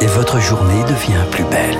[0.00, 1.76] Et votre journée devient plus belle.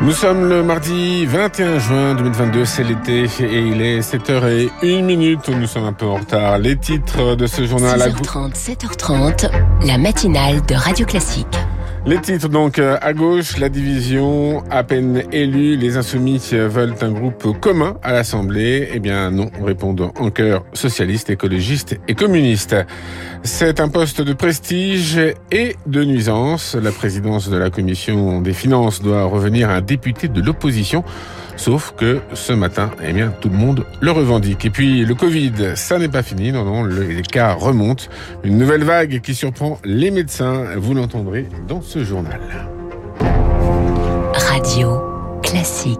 [0.00, 5.48] Nous sommes le mardi 21 juin 2022, c'est l'été et il est 7h01 minute.
[5.48, 6.58] Nous sommes un peu en retard.
[6.58, 8.00] Les titres de ce journal.
[8.00, 9.50] 6h30, 7h30,
[9.86, 11.58] la matinale de Radio Classique.
[12.08, 17.10] Les titres donc euh, à gauche, la division à peine élue, les insoumis veulent un
[17.10, 18.88] groupe commun à l'Assemblée.
[18.94, 22.74] Eh bien non, répondent en cœur socialistes, écologistes et communistes.
[23.42, 25.20] C'est un poste de prestige
[25.52, 26.74] et de nuisance.
[26.76, 31.04] La présidence de la commission des finances doit revenir à un député de l'opposition.
[31.58, 34.64] Sauf que ce matin, eh bien, tout le monde le revendique.
[34.64, 36.52] Et puis, le Covid, ça n'est pas fini.
[36.52, 38.04] Non, non, les cas remontent.
[38.44, 40.64] Une nouvelle vague qui surprend les médecins.
[40.76, 42.40] Vous l'entendrez dans ce journal.
[44.34, 45.02] Radio
[45.42, 45.98] classique.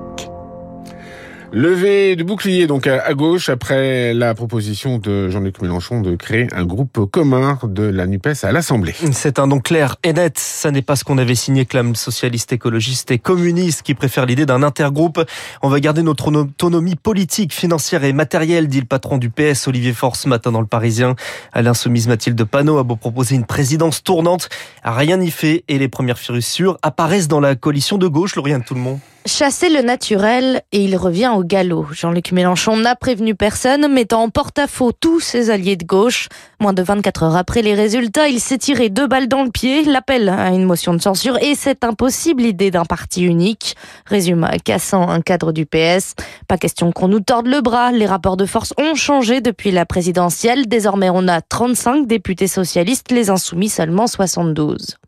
[1.51, 6.65] Levé de bouclier donc à gauche après la proposition de Jean-Luc Mélenchon de créer un
[6.65, 8.95] groupe commun de la NUPES à l'Assemblée.
[9.13, 10.39] C'est un nom clair et net.
[10.39, 14.45] Ça n'est pas ce qu'on avait signé clame socialiste, écologiste et communiste qui préfère l'idée
[14.45, 15.25] d'un intergroupe.
[15.63, 19.95] On va garder notre autonomie politique, financière et matérielle, dit le patron du PS Olivier
[19.95, 21.17] Force ce matin dans le Parisien.
[21.55, 24.51] À l'insoumise Mathilde Panot a beau proposer une présidence tournante,
[24.85, 28.59] rien n'y fait et les premières fissures apparaissent dans la coalition de gauche, le rien
[28.59, 28.99] de tout le monde
[29.29, 31.87] chasser le naturel et il revient au galop.
[31.93, 36.29] Jean-Luc Mélenchon n'a prévenu personne, mettant en porte-à-faux tous ses alliés de gauche.
[36.61, 39.85] Moins de 24 heures après les résultats, il s'est tiré deux balles dans le pied,
[39.85, 43.77] l'appel à une motion de censure et cette impossible idée d'un parti unique.
[44.07, 46.15] Résume cassant un cadre du PS.
[46.49, 47.93] Pas question qu'on nous torde le bras.
[47.93, 50.67] Les rapports de force ont changé depuis la présidentielle.
[50.67, 54.99] Désormais, on a 35 députés socialistes, les insoumis seulement 72.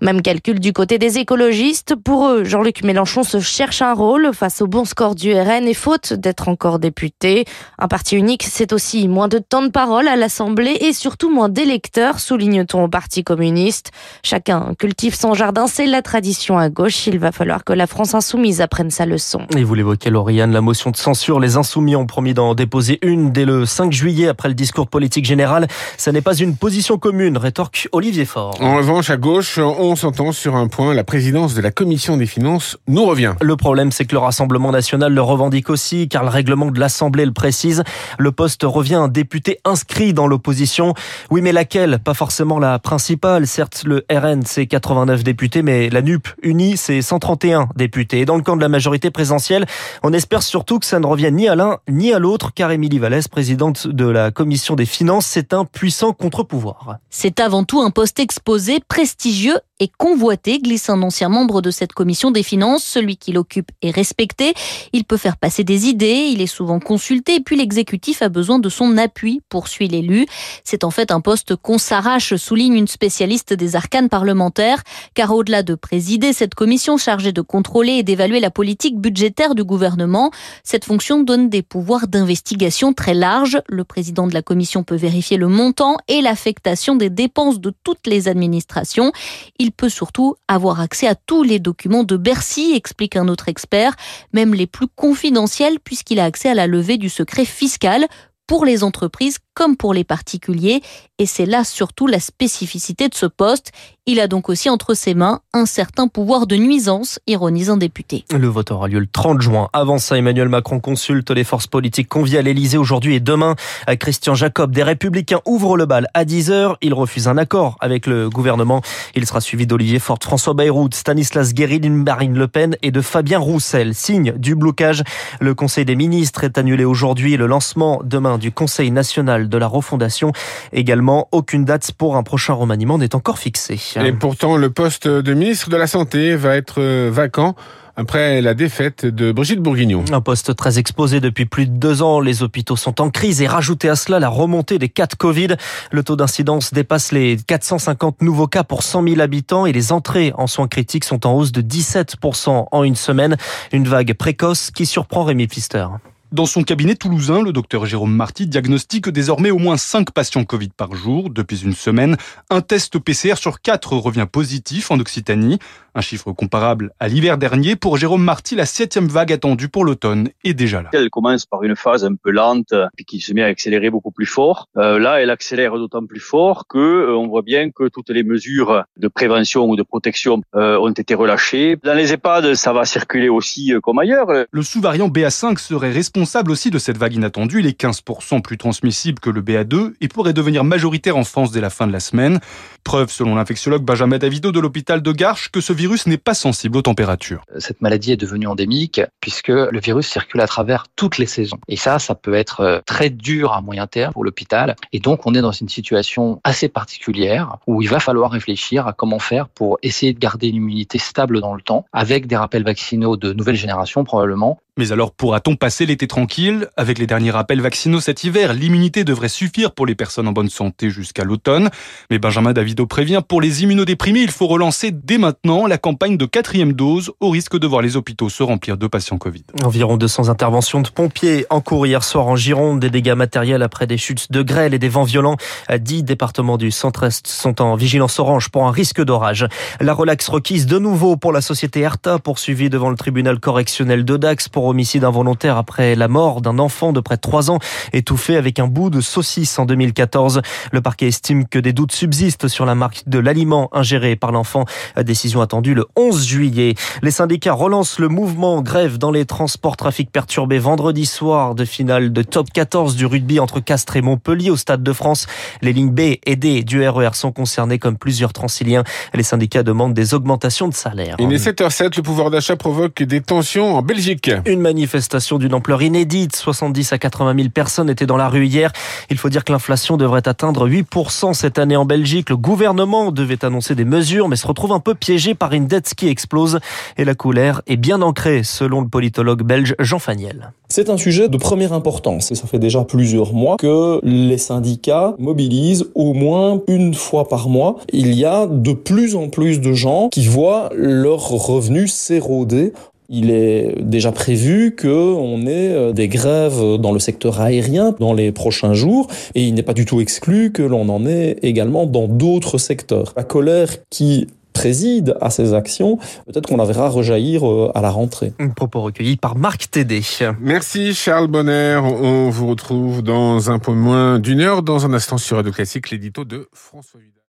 [0.00, 1.94] Même calcul du côté des écologistes.
[1.96, 5.74] Pour eux, Jean-Luc Mélenchon se cherche un rôle face au bon score du RN et
[5.74, 7.44] faute d'être encore député.
[7.78, 11.48] Un parti unique, c'est aussi moins de temps de parole à l'Assemblée et surtout moins
[11.48, 13.90] d'électeurs, souligne-t-on au Parti communiste.
[14.22, 17.06] Chacun cultive son jardin, c'est la tradition à gauche.
[17.06, 19.40] Il va falloir que la France insoumise apprenne sa leçon.
[19.56, 21.40] Et vous l'évoquez, Lauriane, la motion de censure.
[21.40, 25.24] Les insoumis ont promis d'en déposer une dès le 5 juillet après le discours politique
[25.24, 25.66] général.
[25.96, 28.56] Ça n'est pas une position commune, rétorque Olivier Faure.
[28.60, 30.94] En revanche, à gauche, on s'entend sur un point.
[30.94, 33.34] La présidence de la Commission des finances nous revient.
[33.40, 37.24] Le problème, c'est que le Rassemblement national le revendique aussi, car le règlement de l'Assemblée
[37.24, 37.82] le précise.
[38.18, 40.94] Le poste revient à un député inscrit dans l'opposition.
[41.30, 41.98] Oui, mais laquelle?
[41.98, 43.46] Pas forcément la principale.
[43.46, 48.20] Certes, le RN, c'est 89 députés, mais la NUP unie, c'est 131 députés.
[48.20, 49.66] Et dans le camp de la majorité présidentielle,
[50.02, 52.98] on espère surtout que ça ne revienne ni à l'un ni à l'autre, car Émilie
[52.98, 56.98] Vallès, présidente de la Commission des finances, c'est un puissant contre-pouvoir.
[57.10, 61.70] C'est avant tout un poste exposé, prestigieux Dieu et convoité, glisse un ancien membre de
[61.70, 62.84] cette commission des finances.
[62.84, 64.54] Celui qui l'occupe est respecté.
[64.92, 68.58] Il peut faire passer des idées, il est souvent consulté, et puis l'exécutif a besoin
[68.58, 70.26] de son appui, poursuit l'élu.
[70.64, 74.82] C'est en fait un poste qu'on s'arrache, souligne une spécialiste des arcanes parlementaires,
[75.14, 79.64] car au-delà de présider cette commission chargée de contrôler et d'évaluer la politique budgétaire du
[79.64, 80.30] gouvernement,
[80.64, 83.60] cette fonction donne des pouvoirs d'investigation très larges.
[83.68, 88.06] Le président de la commission peut vérifier le montant et l'affectation des dépenses de toutes
[88.06, 89.12] les administrations.
[89.58, 93.50] Il il peut surtout avoir accès à tous les documents de Bercy, explique un autre
[93.50, 93.94] expert,
[94.32, 98.06] même les plus confidentiels puisqu'il a accès à la levée du secret fiscal
[98.46, 100.82] pour les entreprises comme pour les particuliers.
[101.18, 103.72] Et c'est là surtout la spécificité de ce poste.
[104.06, 108.24] Il a donc aussi entre ses mains un certain pouvoir de nuisance, ironise un député.
[108.30, 109.68] Le vote aura lieu le 30 juin.
[109.72, 113.56] Avant ça, Emmanuel Macron consulte les forces politiques conviées à l'Elysée aujourd'hui et demain.
[113.98, 116.76] Christian Jacob des Républicains ouvre le bal à 10h.
[116.80, 118.80] Il refuse un accord avec le gouvernement.
[119.16, 123.40] Il sera suivi d'Olivier Forte, François Bayrou, Stanislas Guérin, Marine Le Pen et de Fabien
[123.40, 123.94] Roussel.
[123.94, 125.02] Signe du blocage.
[125.40, 127.36] Le Conseil des ministres est annulé aujourd'hui.
[127.36, 130.32] Le lancement demain du Conseil national de la refondation.
[130.72, 133.80] Également, aucune date pour un prochain remaniement n'est encore fixée.
[133.96, 137.54] Et pourtant, le poste de ministre de la Santé va être euh, vacant
[137.98, 140.04] après la défaite de Brigitte Bourguignon.
[140.12, 142.20] Un poste très exposé depuis plus de deux ans.
[142.20, 145.56] Les hôpitaux sont en crise et rajouter à cela la remontée des cas de Covid.
[145.90, 150.32] Le taux d'incidence dépasse les 450 nouveaux cas pour 100 000 habitants et les entrées
[150.36, 153.36] en soins critiques sont en hausse de 17% en une semaine.
[153.72, 155.86] Une vague précoce qui surprend Rémi Pfister.
[156.30, 160.68] Dans son cabinet toulousain, le docteur Jérôme Marty diagnostique désormais au moins 5 patients Covid
[160.76, 161.30] par jour.
[161.30, 162.18] Depuis une semaine,
[162.50, 165.58] un test PCR sur 4 revient positif en Occitanie.
[165.94, 167.76] Un chiffre comparable à l'hiver dernier.
[167.76, 170.90] Pour Jérôme Marty, la septième vague attendue pour l'automne est déjà là.
[170.92, 174.10] Elle commence par une phase un peu lente, puis qui se met à accélérer beaucoup
[174.10, 174.68] plus fort.
[174.76, 178.22] Euh, là, elle accélère d'autant plus fort que euh, on voit bien que toutes les
[178.22, 181.78] mesures de prévention ou de protection euh, ont été relâchées.
[181.82, 184.28] Dans les EHPAD, ça va circuler aussi comme ailleurs.
[184.50, 187.60] Le sous-variant BA5 serait responsable responsable aussi de cette vague inattendue.
[187.60, 191.60] Il est 15% plus transmissible que le BA2 et pourrait devenir majoritaire en France dès
[191.60, 192.40] la fin de la semaine.
[192.82, 196.76] Preuve, selon l'infectiologue Benjamin Davido de l'hôpital de Garches, que ce virus n'est pas sensible
[196.76, 197.42] aux températures.
[197.58, 201.60] Cette maladie est devenue endémique puisque le virus circule à travers toutes les saisons.
[201.68, 204.74] Et ça, ça peut être euh, très dur à moyen terme pour l'hôpital.
[204.92, 208.92] Et donc, on est dans une situation assez particulière où il va falloir réfléchir à
[208.92, 212.64] comment faire pour essayer de garder une immunité stable dans le temps avec des rappels
[212.64, 217.60] vaccinaux de nouvelle génération probablement mais alors pourra-t-on passer l'été tranquille Avec les derniers rappels
[217.60, 221.68] vaccinaux cet hiver, l'immunité devrait suffire pour les personnes en bonne santé jusqu'à l'automne.
[222.10, 226.26] Mais Benjamin Davido prévient, pour les immunodéprimés, il faut relancer dès maintenant la campagne de
[226.26, 229.42] quatrième dose au risque de voir les hôpitaux se remplir de patients Covid.
[229.64, 233.88] Environ 200 interventions de pompiers en cours hier soir en Gironde, des dégâts matériels après
[233.88, 235.36] des chutes de grêle et des vents violents.
[235.80, 239.46] Dix départements du centre-est sont en vigilance orange pour un risque d'orage.
[239.80, 244.16] La relaxe requise de nouveau pour la société Erta, poursuivie devant le tribunal correctionnel de
[244.16, 247.58] Dax pour homicide involontaire après la mort d'un enfant de près de 3 ans
[247.92, 250.42] étouffé avec un bout de saucisse en 2014.
[250.72, 254.64] Le parquet estime que des doutes subsistent sur la marque de l'aliment ingéré par l'enfant.
[255.02, 256.74] Décision attendue le 11 juillet.
[257.02, 262.12] Les syndicats relancent le mouvement grève dans les transports trafic perturbés vendredi soir de finale
[262.12, 265.26] de top 14 du rugby entre Castres et Montpellier au Stade de France.
[265.62, 268.84] Les lignes B et D du RER e sont concernées comme plusieurs transiliens.
[269.14, 271.16] Les syndicats demandent des augmentations de salaire.
[271.18, 274.30] Il est 7h07, le pouvoir d'achat provoque des tensions en Belgique.
[274.46, 276.36] Une manifestation d'une ampleur inédite.
[276.36, 278.72] 70 à 80 000 personnes étaient dans la rue hier.
[279.10, 282.30] Il faut dire que l'inflation devrait atteindre 8% cette année en Belgique.
[282.30, 285.94] Le gouvernement devait annoncer des mesures, mais se retrouve un peu piégé par une dette
[285.94, 286.60] qui explose.
[286.96, 290.52] Et la colère est bien ancrée, selon le politologue belge Jean Faniel.
[290.68, 292.30] C'est un sujet de première importance.
[292.30, 297.48] Et ça fait déjà plusieurs mois que les syndicats mobilisent au moins une fois par
[297.48, 297.76] mois.
[297.92, 302.72] Il y a de plus en plus de gens qui voient leurs revenus s'éroder
[303.08, 308.32] il est déjà prévu qu'on ait euh, des grèves dans le secteur aérien dans les
[308.32, 312.06] prochains jours et il n'est pas du tout exclu que l'on en ait également dans
[312.06, 313.14] d'autres secteurs.
[313.16, 317.90] La colère qui préside à ces actions, peut-être qu'on la verra rejaillir euh, à la
[317.90, 318.32] rentrée.
[318.40, 320.02] Un propos recueilli par Marc Tédé.
[320.40, 321.80] Merci Charles Bonner.
[321.80, 325.90] On vous retrouve dans un peu moins d'une heure, dans un instant sur Radio Classique,
[325.90, 327.14] l'édito de François Vidal.